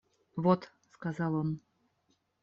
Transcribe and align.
–Вот,– 0.35 0.71
сказал 0.93 1.35
он. 1.35 1.61